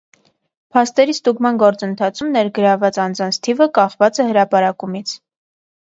[0.75, 5.15] Փաստերի ստուգման գործընթացում ներգրավված անձանց թիվը կախված է հրապարակումից։